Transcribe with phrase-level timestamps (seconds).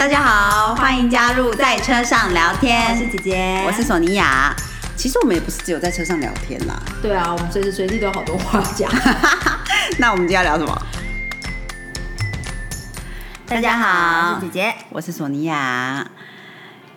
[0.00, 2.90] 大家好，欢迎加入在车上聊天。
[2.90, 4.50] 我是姐姐，我是索尼娅。
[4.96, 6.82] 其实我们也不是只有在车上聊天啦。
[7.02, 8.90] 对啊，我们随时随地都有好多话讲。
[10.00, 10.86] 那我们今天要聊什么？
[13.46, 16.10] 大家好，我是姐姐，我是索尼娅。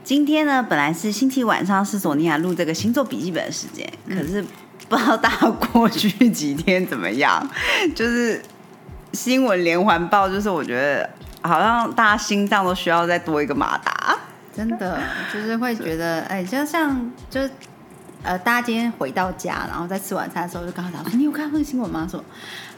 [0.05, 4.41] 今天呢，本来是星期晚上，是索尼娅录这个星座笔记本的时间，可是
[4.87, 7.45] 不知道大家过去几天怎么样，
[7.93, 8.41] 就是
[9.11, 11.09] 新闻连环报，就是我觉得
[11.43, 14.17] 好像大家心脏都需要再多一个马达。
[14.55, 14.99] 真的
[15.33, 17.41] 就是会觉得，哎，就像就
[18.21, 22.07] 呃，大家今天回到家，然后在吃晚餐的时候，就刚刚讲说，你有看那个新闻吗？
[22.09, 22.23] 说，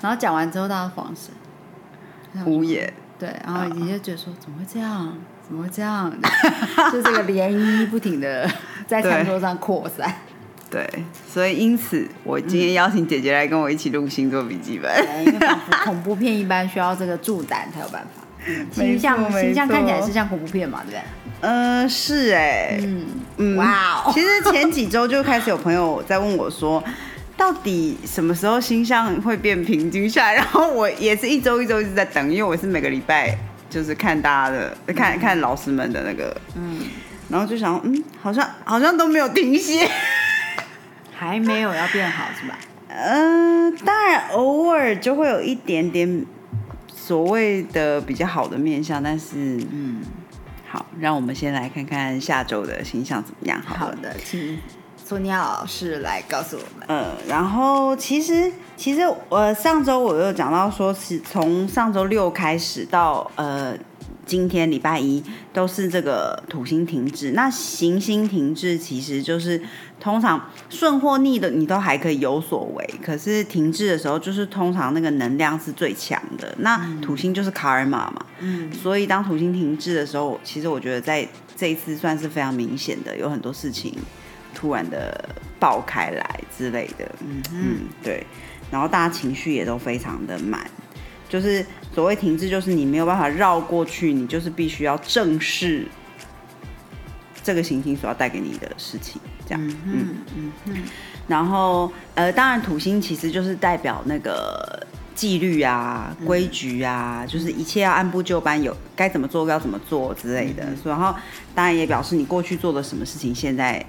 [0.01, 2.91] 然后讲完之后，大家恍神， 无言。
[3.19, 5.17] 对，然后你就觉得说，怎么会这样？
[5.45, 6.11] 怎么会这样？
[6.91, 8.49] 就这个涟漪不停的
[8.87, 10.13] 在餐桌上扩散。
[10.71, 10.89] 对，
[11.27, 18.24] 所以因此，我今天邀请姐姐来跟我一起录星座笔记本，因为仿佛恐怖片一般，需要这个助胆才有办法。
[18.71, 21.01] 形象形象看起来是像恐怖片嘛，对不对？
[21.41, 23.05] 嗯，是哎，嗯
[23.37, 24.11] 嗯，哇哦！
[24.15, 26.83] 其实前几周就开始有朋友在问我说，
[27.37, 30.35] 到底什么时候星象会变平静下来？
[30.35, 33.37] 然后我也是一周一周一直在等，因为我是每个礼拜
[33.69, 36.79] 就是看大家的，看看老师们的那个，嗯，
[37.29, 39.87] 然后就想，嗯，好像好像都没有停歇，
[41.13, 42.57] 还没有要变好是吧？
[42.87, 46.25] 嗯，当然偶尔就会有一点点。
[47.05, 50.01] 所谓的比较好的面相，但是嗯，
[50.67, 53.61] 好，让我们先来看看下周的形象怎么样。
[53.61, 54.57] 好的，请
[54.97, 56.87] 索尼娅老师来告诉我们。
[56.87, 63.77] 呃，然后其实其实我上周我有讲到说，是从上周六开始到呃。
[64.25, 69.61] 今天礼拜一都是这个土星停滞，那行星停滞其实就是
[69.99, 76.53] 通常顺或逆的你都还可以有所为，可是停滞的时候就是通常那个能量是最强的。
[76.59, 83.93] 那土星就是卡尔玛嘛，嗯，所以当土星停滞的时候，其实我觉得在这一次算是非常明显的，有很多事情
[84.55, 88.25] 突然的爆开来之类的，嗯嗯，对，
[88.71, 90.67] 然后大家情绪也都非常的满。
[91.27, 91.65] 就是
[91.95, 95.87] 所谓停滞，就是你没有办法绕过去，你就是必须要正视
[97.41, 99.67] 这个行星所要带给你的事情，这样。
[99.85, 100.83] 嗯嗯嗯。
[101.25, 104.85] 然后呃，当然土星其实就是代表那个
[105.15, 110.67] 纪律啊、规矩啊，就是一切要按部就班，有该怎么做要怎么做之类的。
[110.83, 111.15] 然后
[111.55, 113.85] 当然也表示你过去做的什么事情，现在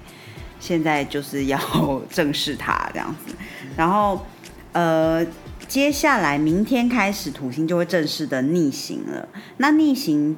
[0.61, 1.59] 现在就是要
[2.09, 3.35] 正视它这样子。
[3.77, 4.25] 然后
[4.71, 5.27] 呃。
[5.69, 9.29] 接下来明天开始，土星就会正式的逆行了。
[9.57, 10.37] 那逆行，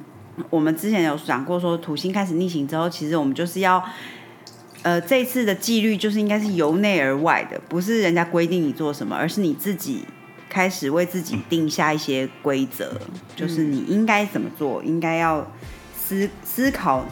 [0.49, 3.83] 我们之前有讲过，说土星开始逆行之后，其实我们就是要，
[4.81, 10.03] 呃，这次的纪律就是应该是由内而外的，不是人家规定你做什么，而是你自己
[10.49, 12.99] 开始为自己定下一些规则，
[13.35, 15.45] 就是你应该怎么做，应该要
[15.95, 17.05] 思思考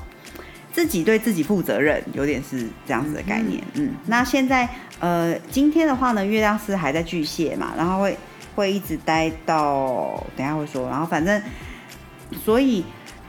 [0.73, 3.63] 自己对自己负责任，有点是这样子的概念。
[3.75, 4.67] 嗯，那现在。
[4.99, 8.17] 呃，今天的话呢，月亮是还在巨蟹嘛，然后会
[8.55, 11.39] 会一直待到等下会说，然后反正，
[12.43, 12.83] 所以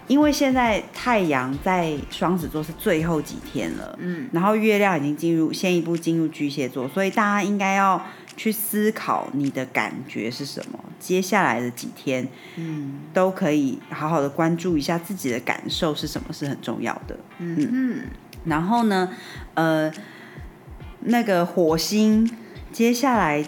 [0.06, 8.02] 因为现在太阳在双子座是最后几天了，嗯，然后月亮已经进入先一步进入巨蟹座，所以大家应该要
[8.34, 18.00] 去思考你的感觉是什么，接下来的几天，嗯，都可以好好的关注一下自己的感受是什么，是很重要的，嗯嗯，
[18.46, 19.10] 然后呢，
[19.52, 19.92] 呃。
[21.00, 22.30] 那个火星
[22.72, 23.44] 接下来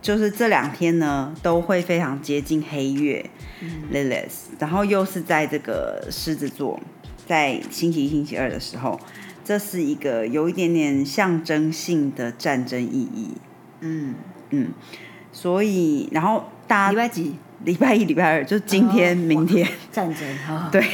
[0.00, 3.24] 就是这两天呢，都会非常接近黑月
[3.92, 6.80] Lilith，然后又是在这个狮子座，
[7.26, 8.98] 在星期一、星期二的时候，
[9.44, 13.30] 这是一个有一点点象征性的战争意义。
[13.80, 14.14] 嗯
[14.50, 14.68] 嗯，
[15.32, 17.34] 所以然后大家礼拜几？
[17.64, 20.26] 礼拜一、礼拜二，就今天、明天战争。
[20.72, 20.84] 对。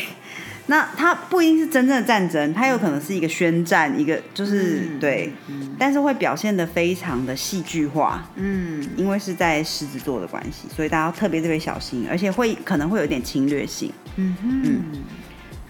[0.71, 5.33] 那它不一定是真正的战争，它有可能是一个宣战，一个就是对，
[5.79, 14.83] 但是会表现的非常的戏剧化，嗯，因为是在狮子座的关系，所以大家要特别特别小心，而且会可能会有点侵略性，嗯嗯，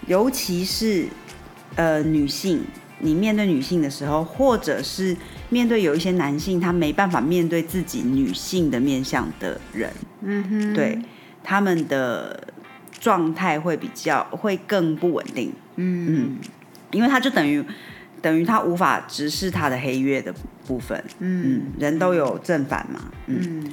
[0.05, 1.05] 尤其是
[1.75, 2.61] 呃女性，
[2.99, 5.15] 你面对女性的时候，或者是
[5.47, 9.89] 面对有一些男性，他没办法面对自己女性的面相的人，
[10.23, 10.99] 嗯哼，对
[11.41, 12.47] 他们的。
[12.99, 16.07] 状态会比较会更不稳定，嗯。
[16.09, 16.37] 嗯，
[16.91, 17.63] 因为他就等于
[18.21, 20.33] 等于他无法直视他的黑月的
[20.67, 23.63] 部分，嗯，人都有正反嘛，嗯，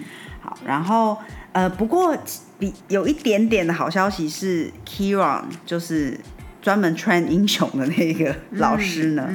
[0.41, 1.17] 好，然后
[1.53, 2.17] 呃，不过
[2.59, 6.21] 比有一点点的好消息是，Kiran 就是
[6.63, 9.29] 专门 train 英雄的那个老师呢，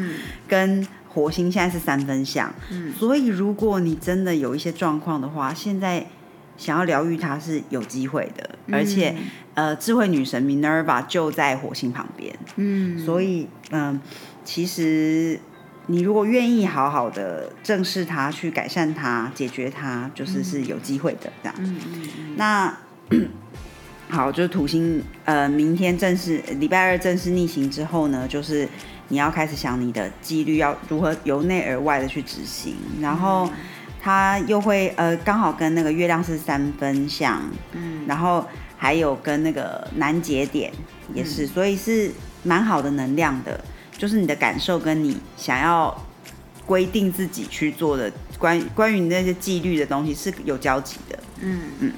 [0.48, 6.06] 跟火星现在是三分相，嗯，所以如果你真的有一些状况的话，现在。
[6.62, 9.16] 想要疗愈它是有机会的，而且
[9.56, 14.00] 呃，智慧女神 Minerva 就在火星旁边，嗯，所以嗯、
[14.46, 15.40] 其实
[15.88, 21.76] 你如果愿意好好的正视它，去改善它，解决它，就是是有机会的这样。
[22.36, 22.78] 那
[24.08, 28.70] 好，就是土星，呃，明天正式礼拜二正式逆行之后呢，就是
[29.08, 33.50] 你要开始想你的纪律要如何由内而外的去执行，然后
[34.02, 37.40] 它又会呃刚好跟那个月亮是三分相，
[37.74, 38.04] 嗯。
[38.08, 38.44] 然后
[38.76, 40.72] 还有跟那个南节点
[41.14, 42.12] 也是，所以是
[42.44, 43.64] 蛮好的能量的，
[43.96, 45.96] 就是你的感受跟你想要
[46.66, 51.20] 规定自己去做的关关于你那些纪律的东西是有交集的。
[51.42, 51.62] 嗯。
[51.80, 51.94] 嗯。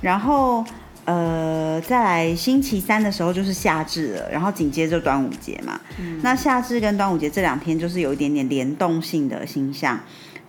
[0.00, 0.64] 然后
[1.04, 5.80] 呃，再来星期三的时候就是夏至了，然后紧接着端午节嘛。
[6.22, 9.98] 那夏至跟端午节这两天就是有一点点联动性的星象，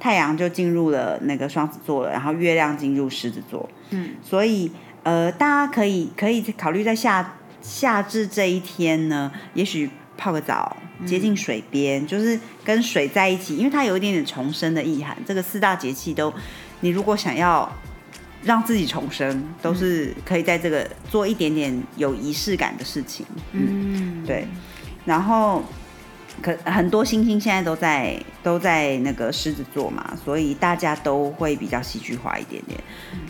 [0.04, 3.70] 太阳就进入了那个双子座了，然后月亮进入狮子座。
[3.92, 4.70] 嗯，所以
[5.04, 15.16] 呃，大家可以可以考虑在夏夏至这一天呢，也许泡个澡，接近水边，就是跟水在一起，因为它有一点点重生的意涵。
[15.26, 16.34] 这个四大节气都，
[16.82, 17.72] 你如果想要
[18.44, 23.26] 让自己重生，都是可以在这个做一点点有仪式感的事情。
[23.54, 24.46] 嗯，嗯，对。
[25.06, 25.64] 然后
[26.42, 32.80] 可很多星星现在都在都在那个狮子座嘛，所以大家都会比较戏剧化一点点，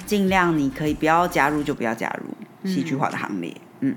[0.06, 3.56] 尽量你可以不要加入就不要加入戏剧化的行列。
[3.82, 3.96] 嗯，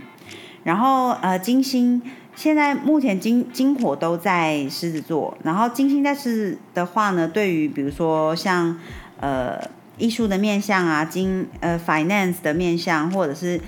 [0.64, 2.02] 然后呃，金星。
[2.34, 8.78] 现在目前金金火都在狮子座，然后金星在狮子的话呢，对于比如说像
[9.20, 9.58] 呃
[9.96, 13.58] 艺术的面向啊，金呃 finance 的面向，或者是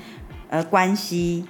[0.51, 1.47] 呃关系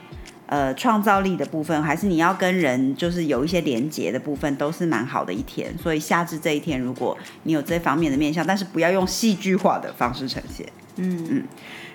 [0.49, 5.73] 呃创造力的部分，还是你要跟人就是有一些连接的部分，都是蛮好的一天。
[5.79, 10.67] 所以夏至这一天，如果你有这方面的面向，但是不要用戏剧化的方式呈现。
[10.97, 11.45] 嗯嗯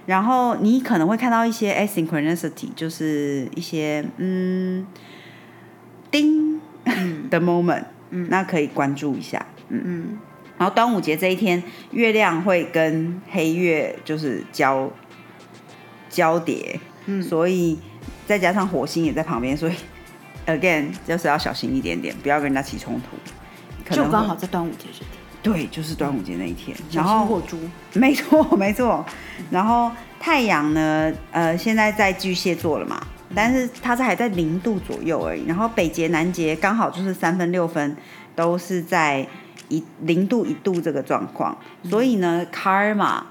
[0.06, 4.86] 然后你可能会看到一些 asynchronicity，就是一些嗯
[6.10, 6.60] 叮
[7.30, 9.82] 的 moment，嗯，那可以关注一下，嗯。
[9.86, 10.20] 嗯
[10.56, 11.62] 然后端午节这一天，
[11.92, 14.90] 月亮会跟黑月就是交
[16.10, 17.80] 交叠，嗯所以
[18.26, 19.74] 再加上火星也在旁边，所以
[20.48, 23.94] again 就是要小心一点点，不要跟人家起冲突。
[23.94, 25.08] 就刚好在端午节这天，
[25.42, 27.60] 对，就是端午节那一天，小然后心火猪，
[28.00, 29.06] 没错， 没错。
[29.52, 33.06] 然后太阳呢，呃，现在在巨蟹座了嘛，
[33.36, 35.46] 但是它是还在零度左右而已。
[35.46, 37.96] 然后北极、南极刚好就是三分、六分，
[38.36, 39.28] 都是在
[39.68, 41.58] 一零度一度这个状况。
[41.90, 43.22] 所以呢，karma，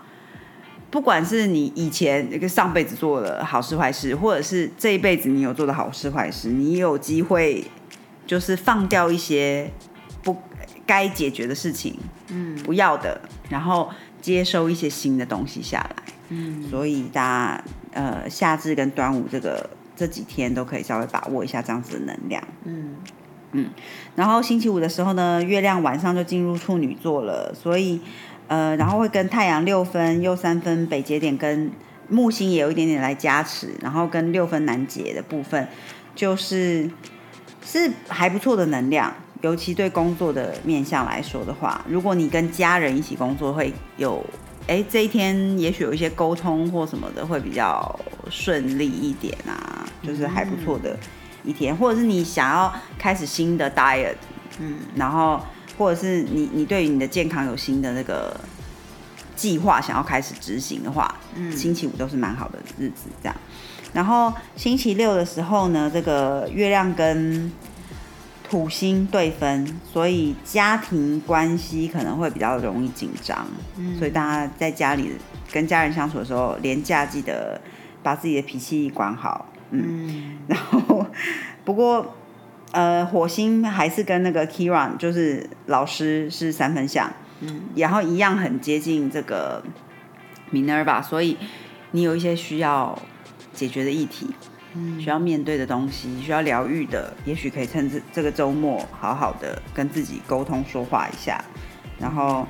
[0.92, 7.64] 不管是你以前那个上辈子做的好事坏事，或者是这一辈子你有做的好事坏事，你有机会
[8.26, 9.70] 就是放掉一些
[10.22, 10.36] 不
[10.84, 11.98] 该解决的事情，
[12.28, 13.18] 嗯不要的，
[13.48, 13.88] 然后
[14.20, 16.02] 接收一些新的东西下来。
[16.28, 22.44] 嗯所以大家呃夏至跟端午这个这几天都可以稍微把握一下这样子的能量。
[23.54, 23.70] 嗯
[24.14, 28.00] 然后星期五的时候呢，月亮晚上就进入处女座了，所以
[28.52, 31.70] 呃，然后会跟太阳六分又三分北节点跟
[32.10, 35.66] 木星也有一点点来加持，然后跟六分南节的部分，
[36.14, 36.90] 就是
[37.64, 39.10] 是还不错的能量。
[39.40, 44.22] 尤其对工作的面向来说的话，如果你跟家人一起工作，会有
[44.66, 50.94] 哎这一天也许有一些沟通或什么的会比较顺利一点啊，就是还不错的
[51.42, 54.14] 一天，或者是你想要开始新的 diet，
[54.58, 55.40] 嗯然后
[55.82, 58.34] 或者是你你对于你的健康有新的那个
[59.34, 61.50] 计划想要开始执行的话，嗯。
[61.56, 63.36] 星期五都是蛮好的日子，这样。
[63.92, 67.52] 然后星期六的时候呢，这个月亮跟
[68.48, 73.46] 土星对分，所以家庭关系可能会比较容易紧张，
[73.76, 73.98] 嗯。
[73.98, 75.10] 所以大家在家里
[75.50, 77.60] 跟家人相处的时候，连假记得
[78.02, 80.38] 把自己的脾气管好，嗯，嗯。
[80.46, 81.04] 然后
[81.64, 82.14] 不过
[82.72, 89.62] 呃，火星还是跟那个 Kiran 就是老师是三分相，嗯然后一样很接近这个
[90.52, 91.36] Minerva，所以
[91.92, 92.98] 你有一些需要
[93.52, 94.28] 解决的议题，
[94.74, 101.42] 嗯需要面对的东西，需要疗愈的，也许可以趁这这个周末好好的跟自己沟通说话一下，
[101.98, 102.46] 然后。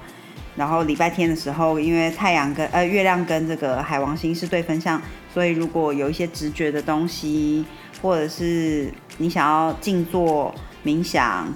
[0.54, 5.00] 然后礼拜天的时候，因为太阳跟呃月亮跟这个海王星是对分相，
[5.32, 7.64] 所以如果有一些直觉的东西，
[8.02, 10.54] 或者是你想要静坐、
[10.84, 11.52] 冥想、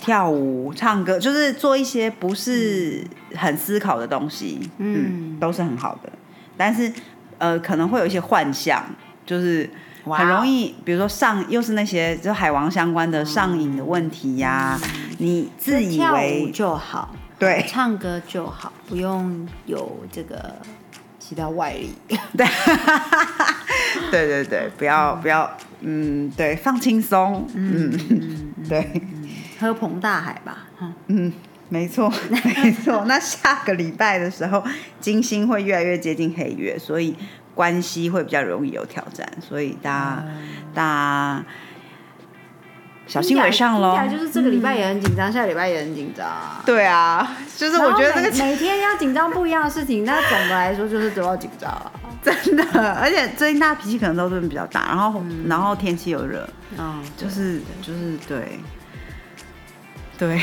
[0.00, 6.10] 跳舞、唱歌，就是做一些不是很思考的东西，嗯，嗯都是很好的。
[6.56, 6.92] 但是
[7.38, 8.84] 呃，可能会有一些幻象，
[9.24, 9.68] 就是
[10.04, 14.78] 很容易，比如说上又是那些就海王相关的上瘾的问题呀、
[15.18, 17.64] 你自以为就好，对。
[17.68, 20.54] 唱歌就好，不用有这个
[21.18, 21.94] 其他外力。
[22.36, 22.46] 对
[24.10, 27.90] 对对对，不要不要，嗯，对，放轻松，嗯，
[28.68, 29.00] 对，
[29.58, 30.66] 喝彭大海吧，
[31.08, 31.32] 嗯，
[31.68, 33.04] 没错 没错。
[33.06, 34.62] 那下个礼拜的时候，
[35.00, 37.16] 金星会越来越接近黑月，所以
[37.54, 40.24] 关系会比较容易有挑战，所以大家
[40.74, 41.44] 大家
[43.06, 46.26] 小心为上喽就是这个礼拜也很紧张，下个礼拜也很紧张。
[46.64, 51.90] 对啊， 就是我觉得这个每每天要紧张不一样的事情，那总的来说就是都要紧张啊。
[52.26, 58.58] 真的，而且最近大家脾气可能都真的比较大，然后、然后天气又热，嗯，就是就是对，
[60.18, 60.40] 对，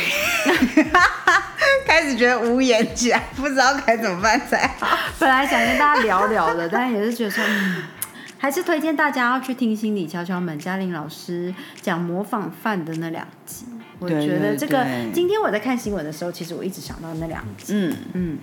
[1.85, 4.97] 开始觉得无言起来，不知道该怎么办才好。
[5.19, 7.83] 本来想跟大家聊聊的，但也是觉得说，嗯，
[8.43, 13.63] 还是推荐大家要去听心理敲敲门，嘉玲老师讲模仿犯的那两集。
[13.99, 18.37] 我对觉得对这个对今天我在看新闻的时候，其实我一直想到那两集，嗯，嗯，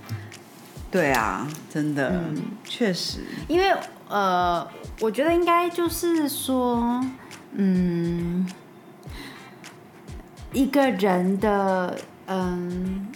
[0.91, 2.19] 对啊，真的，
[2.65, 3.77] 确实，因为
[4.09, 4.67] 呃，
[5.01, 7.05] 我觉得应该就是说，
[7.53, 8.49] 嗯，
[10.55, 13.07] 一个人的嗯。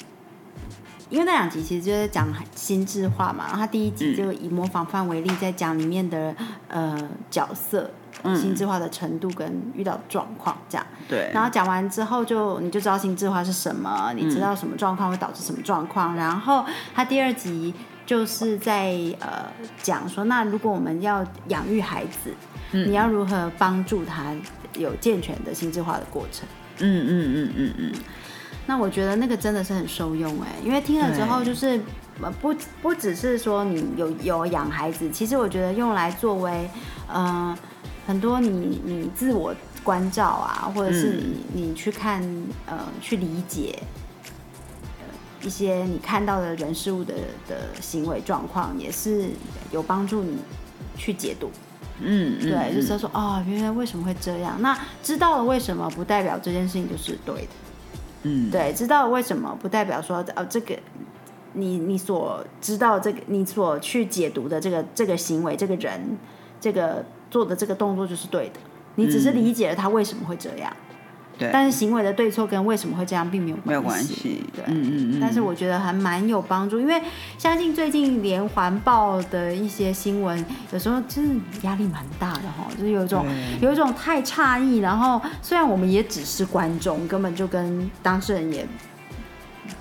[1.15, 6.35] 因为那两集其实就是讲心智化嘛，然后他第一集就以模仿犯为例，在讲里面的
[6.67, 7.89] 呃角色
[8.35, 10.85] 心智化的程度跟遇到的状况这样。
[11.09, 16.17] 对，然后讲完之后就你就知道心智化是什么，你知道什么状况会导致什么状况。
[16.17, 17.73] 然后他第二集
[18.05, 19.47] 就是在呃
[19.81, 22.35] 讲说，那如果我们要养育孩子，
[22.73, 24.35] 你要如何帮助他
[24.77, 26.49] 有健全的心智化的过程？
[26.81, 27.93] 嗯嗯嗯嗯嗯，
[28.67, 31.81] 那我觉得那个真的是很受用哎，因为听了之后就是
[32.21, 36.69] 呃不不只是说你有有养孩子，其实我觉得用来作为
[37.09, 37.57] 呃
[38.07, 41.21] 很多你你自我关照啊，或者是
[41.53, 42.23] 你、你去看
[42.67, 43.79] 呃去理解。
[43.81, 45.05] 呃
[45.43, 47.13] 一些你看到的人事物的
[47.47, 49.29] 的行为状况，也是
[49.71, 50.39] 有帮助你
[50.97, 51.51] 去解读。
[52.01, 54.57] 嗯嗯，对，就是说哦，原来为什么会这样？
[54.63, 57.49] 那知道了为什么，不代表这件事情就是对的。
[58.25, 60.77] 嗯，对，知道为什么，不代表说哦，这个
[61.53, 66.19] 你你所知道这个你所去解读的这个这个行为，这个人
[66.61, 68.55] 这个做的这个动作就是对的。
[68.97, 70.94] 你只是理解了他为什么会这样，嗯
[71.39, 74.45] 对，但是行为的对错跟为什么会这样并没有没有关关系。
[74.55, 75.19] 对，嗯嗯嗯。
[75.21, 77.01] 但是我觉得还蛮有帮助，因为
[77.39, 83.27] 相信最近连环报的一些新闻，有时候真的压力蛮大的哈，就是有一种
[83.61, 88.67] 有一种太诧异，然后虽然我们也只是观众，根本就跟当事人也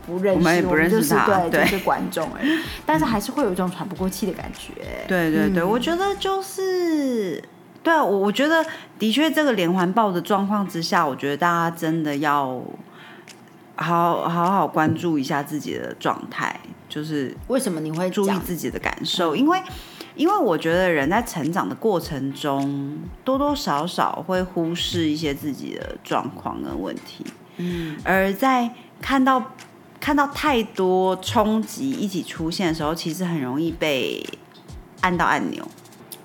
[0.06, 1.64] 不认识，我们也不认识就是对，对。
[1.64, 4.72] 就是观众而已， 但是还是会有一种喘不过气的感觉。
[5.08, 5.70] 对对对，嗯。
[5.70, 7.44] 我觉得就是，
[7.84, 8.66] 对啊，我我觉得
[8.98, 12.64] 的确这个连环爆的状况之下，我觉得大家真的要
[13.76, 19.62] 好好好关注一下自己的状态，就是为什么你会注意自己的感受，因为
[20.16, 27.26] 因为我觉得人在成长的过程中，多多少少会忽视一些自己的状况跟问题，
[27.58, 28.70] 嗯，而在
[29.02, 29.52] 看到
[30.00, 34.26] 看到太多冲击一起出现的时候，其实很容易被
[35.02, 35.68] 按到按钮。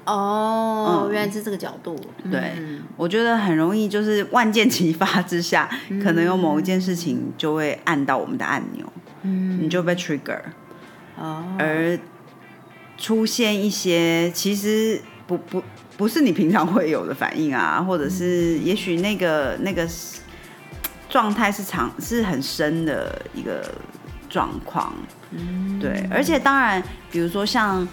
[0.08, 1.12] 哦，嗯。
[1.12, 1.94] 原来是这个角度，
[2.30, 2.82] 对嗯。
[2.96, 5.68] 我觉得很容易就是万箭齐发之下，
[6.02, 8.84] 可能有某一件事情就会按到我们的按钮，
[9.22, 10.40] 嗯，你就被 trigger，
[11.16, 11.98] 哦，而
[12.96, 15.62] 出现一些其实不不
[15.96, 19.86] 不是你平常会有的反应啊，或者是也许那个那个
[21.08, 23.64] 状态是长是很深的一个
[24.28, 24.92] 状况，
[25.30, 25.78] 嗯。
[25.78, 27.86] 对，而且当然，比如说像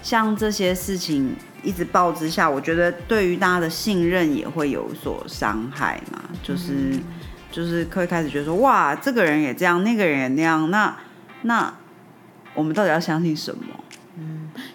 [0.00, 7.04] 像这些事情一直报之下，我觉得对于大家的信任也会有所伤害嘛，就是、嗯
[7.52, 10.96] 就是会开始觉得说，哇，这个人也这样，那个人也那样，那
[11.42, 11.74] 那
[12.54, 13.62] 我们到底要相信什么？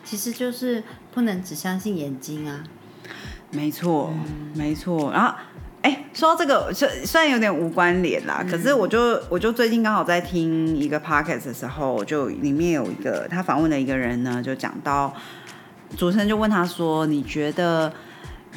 [0.04, 2.64] 其实就是不能只相信眼睛啊。
[3.52, 5.12] 没错，嗯没错。
[5.12, 5.34] 然后，
[5.82, 15.14] 哎，说到这个，虽虽然有点无关联啦，可是我就我就最近刚好在听一个 podcast 的时候，就里面有一个他访问的一个人呢，就讲到
[15.96, 17.92] 主持人就问他说：“你觉得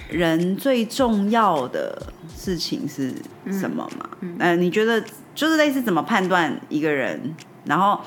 [0.09, 2.03] 人最重要的
[2.35, 3.15] 事情是
[3.53, 4.09] 什么嘛？
[4.21, 5.03] 嗯、呃，你觉得
[5.35, 7.35] 就是类似怎么判断一个人？”
[7.65, 8.01] 然后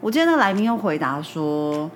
[0.00, 1.90] 我记得那个来宾又回答说：“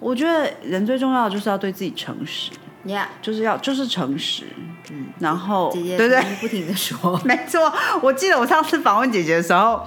[0.00, 2.50] 我觉得人最重要的就是要对自己诚实。”
[2.86, 4.44] Yeah，就是要就是诚实，
[4.90, 7.72] 嗯，然后姐姐对对，不停的说， 没错。
[8.02, 9.82] 我记得我上次访问姐姐的时候，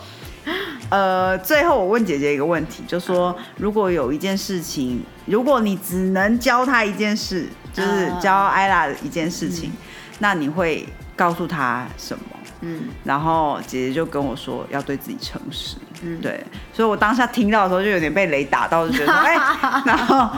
[0.89, 9.71] 呃，最后我问姐姐一个问题，就说如果有一件事情，如果你只能教她一件事，就是嗯教艾拉一件事情，
[10.19, 12.23] 那你会告诉她什么？
[12.61, 12.83] 嗯。
[13.03, 19.35] 然后姐姐就跟我说要对自己诚实，嗯，对，所以我当下听到的时候就有点被雷打到，就觉得哎、
[19.85, 20.29] 然后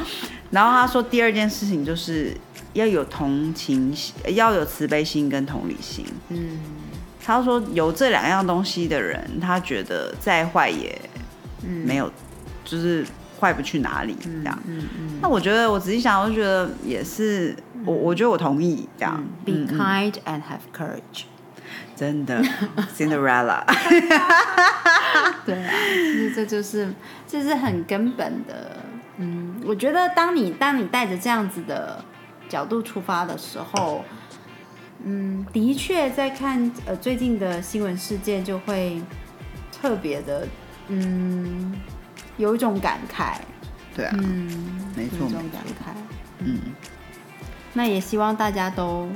[0.49, 2.35] 然后她说第二件事情就是
[2.73, 6.05] 要有同情心，要有慈悲心跟同理心。
[6.29, 6.59] 嗯
[7.29, 10.99] 他说有这两样东西的人，他觉得再坏也
[11.63, 12.11] 嗯没有，
[12.65, 13.05] 就是
[13.39, 14.59] 坏不去哪里这样。
[14.65, 17.55] 嗯嗯那我觉得我仔细想，我就觉得也是，
[17.85, 19.23] 我我觉得我同意这样。
[19.45, 21.25] 嗯，Be kind and have courage。
[21.95, 22.41] 真的，
[22.97, 23.61] Cinderella。
[25.45, 26.91] 对啊，其实这就是
[27.27, 28.77] 这是很根本的。
[29.17, 32.03] 嗯，我觉得当你当你带着这样子的
[32.47, 34.03] 角度出发的时候，
[35.39, 39.01] 嗯，的确在看呃最近的新闻事件，就会
[39.71, 40.47] 特别的
[40.87, 41.73] 嗯
[42.37, 43.35] 有一种感慨，
[43.95, 45.93] 对啊，嗯，没错有一种感慨。
[46.39, 46.59] 嗯，
[47.73, 49.09] 那也希望大家都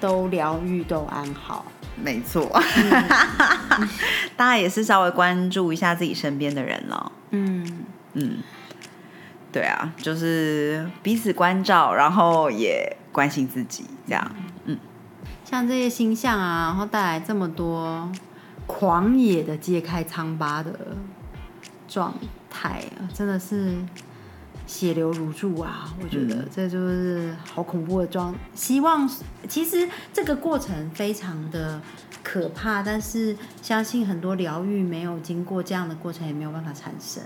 [0.00, 1.64] 都疗愈，都安好。
[1.96, 2.50] 没错。
[4.36, 7.12] 大家也是稍微关注一下自己身边的人咯。
[7.30, 8.38] 嗯嗯，
[9.52, 14.30] 对啊，就是彼此关照，然后也关心自己，这样。
[15.54, 18.10] 像这些星象啊，然后带来这么多
[18.66, 20.76] 狂野的揭开疮疤的
[21.86, 22.12] 状
[22.50, 23.76] 态啊，真的是
[24.66, 25.94] 血流如注啊！
[26.02, 28.34] 我觉得嗯这就是好恐怖的状。
[28.52, 29.08] 希望
[29.48, 31.80] 其实这个过程非常的
[32.24, 37.22] 可怕，但是相信很多疗愈没有经过这样的过程，也没有办法产生。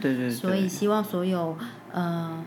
[0.00, 0.30] 对对对。
[0.30, 1.54] 所以希望所有
[1.92, 2.42] 呃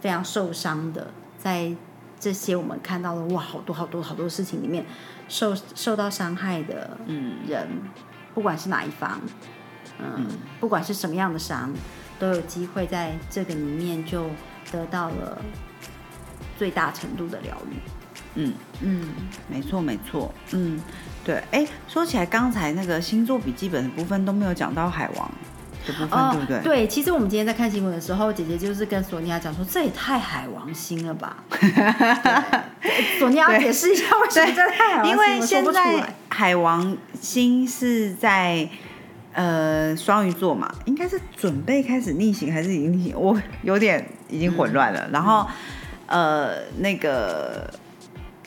[0.00, 1.74] 非常受伤的，在
[2.20, 4.84] 这些我们看到的哇好多好多好多事情里面
[5.28, 7.66] 受受到伤害的嗯人，
[8.34, 9.20] 不管是哪一方，
[9.98, 10.26] 嗯，
[10.60, 11.72] 不管是什么样的伤，
[12.18, 14.28] 都有机会在这个里面就
[14.72, 15.40] 得到了
[16.58, 17.76] 最大程度的疗愈。
[18.34, 19.08] 嗯，嗯，
[19.48, 20.32] 没错没错。
[20.52, 20.80] 嗯，
[21.24, 21.42] 对。
[21.50, 25.30] 哎，说起来，刚才那个星座笔记本的部分都没有讲到海王
[25.88, 26.56] 的部分，对不对？
[26.56, 31.44] 哦对，其实我们今天在看新闻的时候，姐姐就是跟索尼娅讲说，这也太海王星了吧？
[33.18, 38.68] 索尼娅要解释一下为什么这太海王星，因为现在海王星是在
[39.32, 43.14] 呃双鱼座嘛，应该是准备开始逆行还是已经逆行？
[43.18, 45.00] 我有点已经混乱了。
[45.06, 45.46] 嗯然后
[46.06, 47.70] 呃那个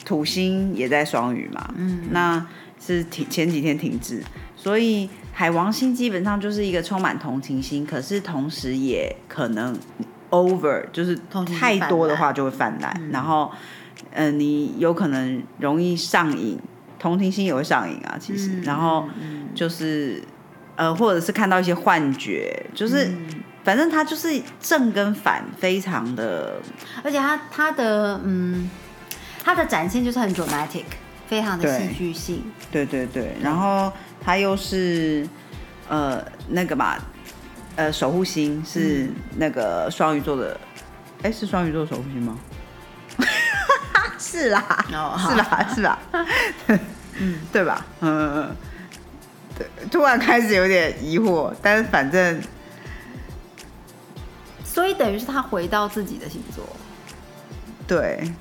[0.04, 2.44] 土星也在双鱼嘛，嗯那
[2.84, 4.22] 是停前几天停滞，
[4.56, 9.76] 所以海王星基本上就是一个充满同情心，可是同时也可能
[10.30, 11.18] over，就是
[11.58, 13.50] 太多的话就会泛滥，然后
[14.12, 16.58] 呃你有可能容易上瘾，
[16.98, 20.22] 同情心也会上瘾啊，其实，嗯然后嗯就是
[20.76, 26.60] 呃或者是看到一些幻觉，就是、嗯反正他就是正跟反非常的
[27.04, 28.68] 而且他他的嗯，
[29.44, 30.82] 它的展现就是很 dramatic，
[31.28, 32.42] 非常的戏剧性。
[32.72, 33.06] 对对。
[33.06, 33.92] 对，然后
[34.24, 35.28] 它又是
[35.88, 36.96] 呃那个嘛，
[37.76, 40.58] 呃守护星是那个双鱼座的，
[41.22, 42.38] 哎、是双鱼座守护星吗？
[44.18, 45.68] 是啦，哦是啦？
[45.74, 45.98] 是啦？
[47.18, 47.84] 嗯，对吧？
[48.00, 48.56] 嗯嗯嗯，
[49.58, 52.40] 对，突然开始有点疑惑，但是反正
[54.64, 56.64] 所以等于是他回到自己的星座。
[57.86, 58.32] 对，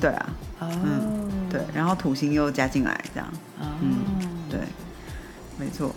[0.00, 0.26] 对啊，
[0.60, 0.68] 哦，
[1.56, 3.64] 对，然后土星又加进来，这样，哦，
[4.50, 4.60] 对，
[5.58, 5.94] 没错。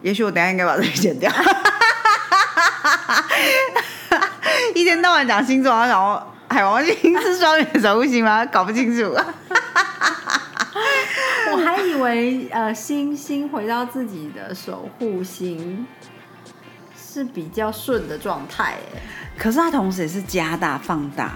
[0.00, 1.30] 也许我等下应该把这个剪掉。
[4.74, 8.46] 一天到晚讲星座，然后海王星是双鱼守护星吗？
[8.46, 9.14] 搞不清楚。
[11.50, 15.86] 我还以为呃，星星回到自己的守护星
[16.96, 19.02] 是比较顺的状态，哎。
[19.36, 21.32] 可是它同时也是加大放大。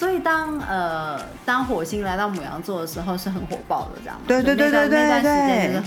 [0.00, 4.22] 所以当呃当火星来到母羊座的时候是很火爆的，这样吗？
[4.26, 5.22] 对对对对对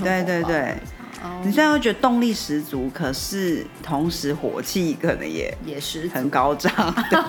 [0.03, 0.77] 对对对
[1.23, 6.71] 哦你虽然会觉得动力十足，可是同时火气可能也也是很高涨。
[7.09, 7.19] 对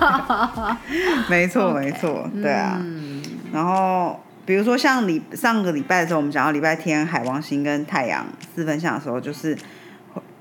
[1.31, 2.77] 没错没错，对啊。
[2.81, 9.57] 嗯然后比如说像礼上个礼拜的时候，我们讲到礼拜天海王星跟太阳四分相的时候，就是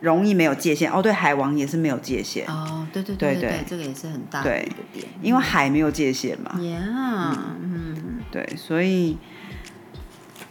[0.03, 0.91] 容易没有界限。
[0.91, 5.07] 哦，对，海王也是没有界限，哦，对对对对对这个也是很大的一个点。
[5.21, 6.55] 因为海没有界限嘛。
[6.59, 9.17] Yeah，嗯，对，所以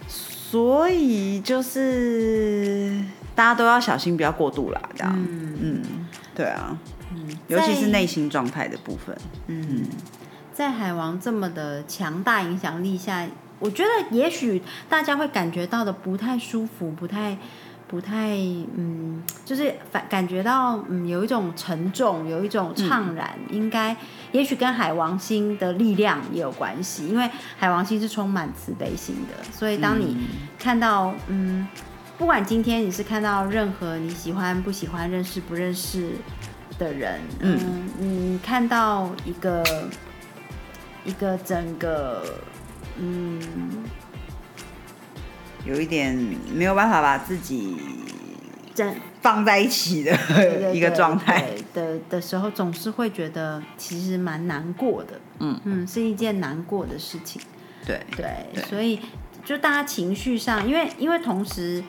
[0.08, 5.14] 所以就是大家都要小心，不要过度啦，这样。
[5.14, 5.82] 嗯嗯，
[6.34, 6.78] 对啊，
[7.12, 9.14] 嗯尤其是在内心状态的部分。
[9.48, 9.84] 嗯，
[10.54, 17.36] 在海王这么的强大影响力下，我觉得也许大家会感觉到的不太舒服，不太
[17.92, 18.30] 不太
[18.74, 23.94] 嗯，就是反感觉到嗯有一种沉重，有一种怅然，应该
[24.32, 30.16] 也许跟海王星的力量也有关系，因为海王星是充满慈悲心的，所以当你
[30.58, 31.68] 看到嗯，
[32.16, 36.12] 不管今天你是看到任何你喜欢不喜欢、认识不认识
[36.78, 39.62] 的人，嗯，你看到一个
[41.04, 42.24] 一个整个
[42.96, 43.38] 嗯。
[45.64, 46.14] 有一点
[46.52, 47.76] 没有办法把自己
[48.74, 50.16] 真放在一起的
[50.74, 55.20] 一个状态的的时候，总是会觉得其实蛮难过的。
[55.40, 57.40] 嗯嗯，是一件难过的事情。
[57.86, 59.00] 对对，所以
[59.44, 61.82] 就大家情绪上，因为因为同时。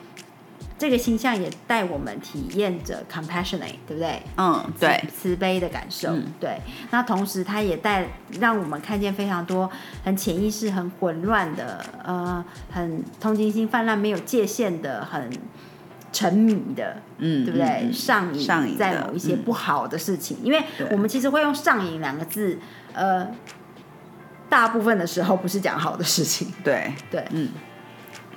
[0.76, 4.20] 这个星象也带我们体验着 compassionate，对不对？
[4.36, 6.12] 嗯，对，慈悲的感受。
[6.40, 6.60] 对，
[6.90, 8.06] 那同时它也带
[8.40, 9.70] 让我们看见非常多
[10.02, 15.30] 很潜意识、很混乱的，呃，很同情心泛滥、没有界限的，很
[16.12, 17.92] 沉迷的，嗯，对不对？
[17.92, 20.60] 上瘾，上瘾在某一些不好的事情，因为
[20.90, 22.58] 我们其实会用“上瘾”两个字，
[22.92, 23.28] 呃，
[24.48, 26.52] 大部分的时候不是讲好的事情。
[26.64, 27.48] 对，对，嗯。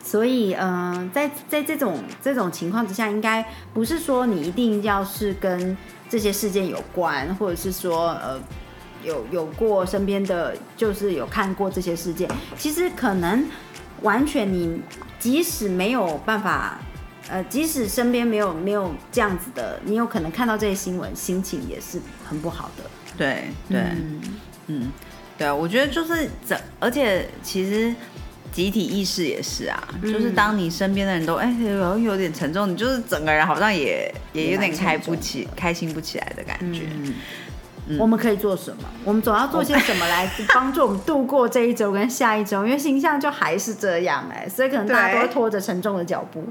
[0.07, 5.75] 所以，嗯，在在这种这种情况之下，应该不是说你一定要是跟
[6.09, 8.39] 这些事件有关，或者是说，呃，
[9.03, 12.29] 有有过身边的，就是有看过这些事件。
[12.57, 13.45] 其实可能
[14.01, 14.81] 完全你
[15.19, 16.79] 即使没有办法，
[17.27, 22.83] 呃，即使身边没有没有这样子的，你有可能看到这些新闻，心情也是很不好的。
[23.17, 23.81] 对对，
[24.67, 24.89] 嗯，
[25.37, 27.93] 对啊，我觉得就是这，而且其实。
[28.57, 31.45] 集体意识也是啊，就是当你身边的人都哎
[31.79, 36.81] 好像有点沉重，你就是整个人好像也也有点开不起、开心不起来的感觉。
[37.99, 38.83] 我们可以做什么？
[39.03, 42.65] 我们总要做些什么来帮助我们度过这一周跟下一周？
[42.65, 46.43] 因为形象就还是这样哎，所以可能大家都会拖着沉重的脚步。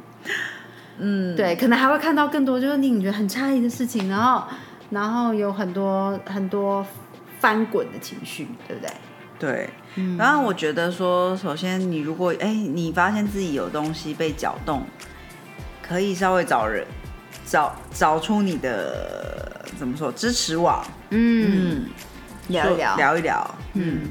[0.99, 4.45] 嗯，对，可能还会看到更多就是令你觉得很诧异的事情，然后
[4.91, 6.87] 然后有很多很多
[7.41, 8.95] 翻滚的情绪，对不对？
[9.39, 9.69] 对。
[10.19, 14.87] 然后我觉得说，首先你如果哎，你发现自己有东西被搅动，
[15.83, 16.87] 可以稍微找人
[17.47, 21.87] 找找出你的怎么说支持网，嗯，
[22.49, 22.97] 聊一聊。
[22.97, 24.03] 聊一聊，嗯，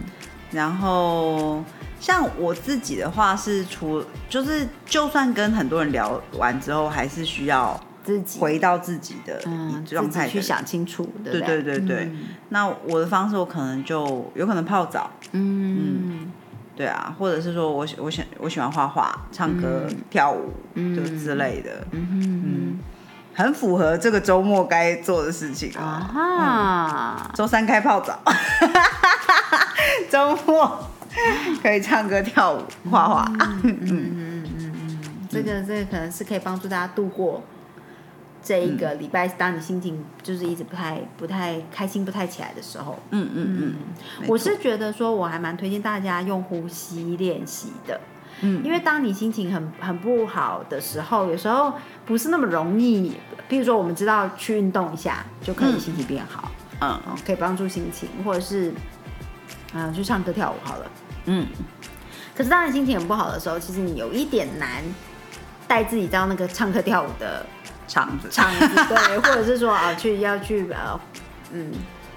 [0.51, 1.63] 然后
[1.99, 7.79] 像我自己的话是除就是就算跟很多人聊完之后，还是需要。
[8.05, 9.41] 自己回到自己的
[9.85, 11.79] 状态去想清楚，对对对？
[11.79, 12.11] 对。
[12.49, 16.31] 那我的方式，我可能就有可能泡澡，嗯，
[16.75, 20.53] 对啊，或者是说我我喜我喜欢画画、唱歌、跳舞，
[20.95, 22.77] 就之类的，嗯
[23.33, 27.29] 很符合这个周末该做的事情啊。
[27.33, 28.17] 周三开泡澡，
[30.09, 30.87] 周末
[31.61, 37.43] 可以唱歌、跳舞、画画，嗯嗯嗯嗯，这个这个可能是可以帮助大家度过。
[38.45, 43.75] 这一个礼拜，当你心情就是一直不太、不太开心、不太起来的时候，嗯嗯嗯，
[44.27, 47.99] 我是觉得说，我还蛮推荐大家用呼吸练习的，
[48.41, 51.73] 嗯，因为当你心情很很不好的时候，有时候
[52.05, 53.13] 不是那么容易。
[53.47, 58.71] 比如说，我们知道去运动一下就可以心情变好，嗯，可以帮助心情，或者是
[59.73, 60.91] 嗯去唱歌跳舞好了，
[61.25, 61.47] 嗯。
[62.35, 64.83] 可是当你心情很不好的时候，其实你有一点难
[65.67, 67.43] 带自己到那个唱歌跳舞的。
[67.87, 70.99] 场子，场子 对，或者是说啊，去要去呃，
[71.51, 71.71] 嗯，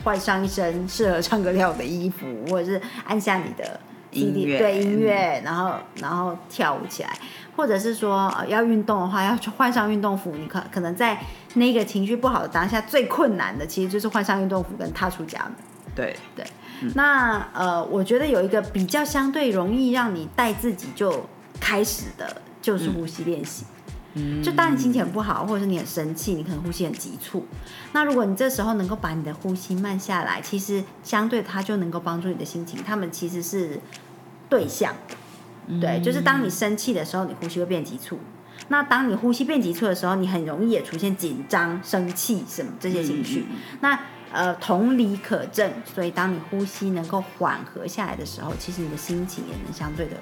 [0.04, 3.78] 换上一身适合唱歌跳舞的衣服，或者是按下你的
[4.12, 7.10] 音乐，对音乐，然后然后跳舞起来，
[7.56, 10.32] 或者是说呃要运动的话，要去换上运动服。
[10.36, 11.18] 你可可能在
[11.54, 15.52] 那个情绪不好的当下，最困难的其实就是换上运动服跟踏出家门。
[15.94, 16.46] 对对，
[16.94, 21.26] 那呃，我觉得有一个比较相对容易让你带自己就
[21.60, 23.64] 开始的，就是呼吸练习。
[24.42, 27.46] 就当你心情很不好，或者是你很生气，你可能呼吸很急促。
[27.92, 32.80] 那如果你这时候能够把你的呼吸慢下来，其实相对它就能够帮助你的心情。
[32.84, 33.80] 他们其实是
[34.48, 34.94] 对象，
[35.80, 38.18] 对，就是当你生气的时候，你呼吸会变急促。
[38.68, 43.46] 那当你呼吸变急促的时候，你很容易也出现紧张、生气什么这些情绪。
[43.80, 43.98] 那
[44.30, 45.70] 呃，同理可证。
[45.94, 50.16] 所以当你呼吸能够缓和下来的时候，其实你的心情也能相对的。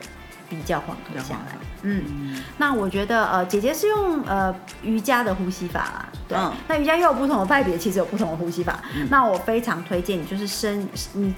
[0.49, 8.81] 比较缓和下来，嗯，那我觉得呃，姐姐是用呃瑜伽的呼吸法啦，对，那瑜伽又有不同的派别，其实有不同的呼吸法。
[9.11, 11.35] 那我非常推荐你，就是深，你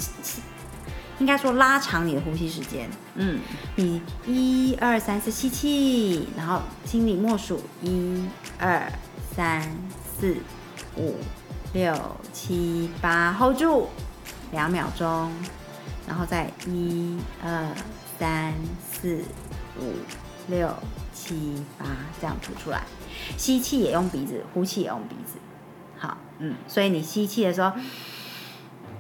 [1.19, 3.41] 应该说拉长你的呼吸时间，嗯，
[3.77, 8.25] 你一二三四吸气，然后心里默数一
[8.59, 8.93] 二
[9.35, 9.63] 三
[10.19, 10.37] 四
[10.97, 11.17] 五
[11.73, 11.95] 六
[12.33, 13.89] 七八，hold 住
[14.53, 15.33] 两秒钟，
[16.07, 17.67] 然后再一二。
[18.19, 18.53] 三
[18.91, 19.23] 四
[19.81, 19.93] 五
[20.49, 20.69] 六
[21.15, 21.87] 七八
[22.21, 22.83] 这样吐出来。
[23.37, 25.39] 吸气也用鼻子，呼气也用鼻子。
[25.97, 27.73] 好，嗯，所以你吸气的时候，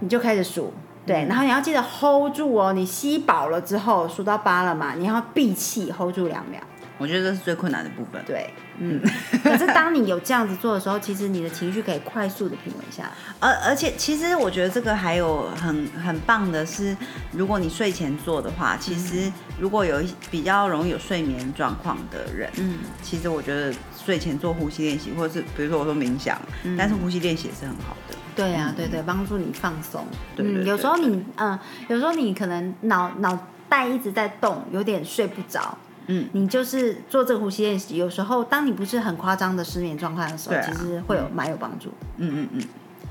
[0.00, 0.72] 你就开始数，
[1.06, 2.72] 对，然后你要记得 hold 住哦。
[2.72, 6.60] 你吸饱了之后，数到八了嘛，你要闭气 hold 住两秒。
[6.98, 8.22] 我觉得这是最困难的部分。
[8.26, 9.00] 对，嗯。
[9.42, 13.10] 可是当你有这样子做的时候，其实你的情绪可以快速的平稳下来。
[13.40, 16.96] 而而且，其实我觉得这个还有很很棒的是，
[17.32, 26.38] 如果你睡前做的话，其实如果有一比较容易有睡眠状况的人，嗯，其实我觉得睡前做呼吸练习，或者是比如说我说冥想，
[26.76, 28.16] 但是呼吸练习也是很好的。
[28.34, 30.04] 对呀、对对，帮助你放松。
[30.36, 31.58] 对对对嗯，有时候你嗯，
[31.88, 33.36] 有时候你可能脑脑
[33.68, 35.76] 袋一直在动，有点睡不着。
[36.08, 40.62] 嗯，你就是做这个呼吸练习，有时候当你不是很夸张的失眠状态的时候，啊。
[40.66, 41.92] 其实会有蛮有帮助。
[42.16, 42.62] 嗯嗯嗯，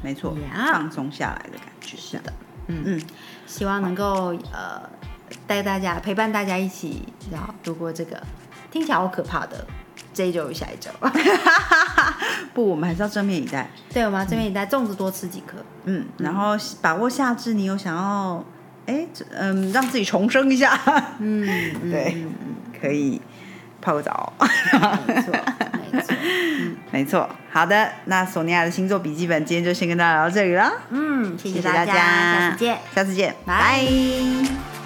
[0.02, 1.96] 没错呀放松下来的感觉。
[1.96, 2.34] 是的，
[2.68, 2.82] 嗯。
[2.86, 3.02] 嗯，
[3.46, 4.82] 希望能够呃
[5.46, 8.22] 带大家陪伴大家一起，然后度过这个
[8.72, 9.66] 听起来好可怕的
[10.14, 10.90] 这一周与下一周。
[12.54, 13.70] 不，我们还是要正面以待。
[13.94, 15.58] 对，我们要这边也在粽子多吃几颗。
[15.86, 18.44] 嗯，然后把握夏至，你有想要
[18.88, 20.76] 哎，嗯，让自己重生一下，
[21.20, 21.48] 嗯，
[21.84, 22.14] 嗯 对。
[22.16, 22.47] 嗯
[22.80, 23.22] 可以
[23.82, 24.34] 泡个澡。
[24.40, 25.34] 嗯没错，
[25.92, 26.16] 没错。
[26.92, 32.78] 没错，好的，那索尼娅的星座笔记本今天就先跟大家聊到这里了，嗯，谢谢大大家，下次见。
[32.96, 34.77] 下次见，拜拜